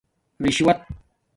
رشوت 0.39 0.81